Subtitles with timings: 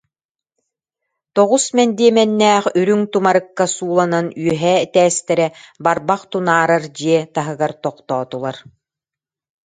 [1.35, 5.47] Тоҕус мэндиэмэннээх, үрүҥ тумарыкка сууланан үөһээ этээстэрэ
[5.85, 8.57] барбах тунаарар дьиэ таһыгар тохтоотулар